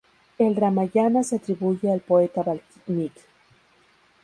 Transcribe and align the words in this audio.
El 0.39 0.55
"Ramayana" 0.55 1.21
se 1.21 1.35
atribuye 1.35 1.91
al 1.93 1.99
poeta 1.99 2.41
Valmiki. 2.41 3.21